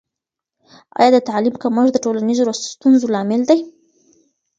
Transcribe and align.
آیا 0.99 1.09
د 1.13 1.17
تعلیم 1.29 1.55
کمښت 1.63 1.91
د 1.93 1.97
ټولنیزو 2.05 2.43
ستونزو 2.73 3.05
لامل 3.13 3.41
دی؟ 3.49 3.59